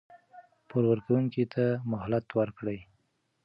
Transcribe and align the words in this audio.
پور 0.69 0.83
ورکوونکي 0.91 1.43
ته 1.53 1.65
مهلت 1.91 2.27
ورکړئ. 2.39 2.79